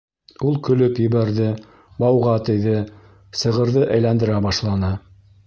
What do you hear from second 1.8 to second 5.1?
бауға тейҙе, сығырҙы әйләндерә башланы.